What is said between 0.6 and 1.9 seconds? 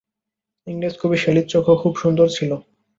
ইংরেজ কবি শেলির চোখও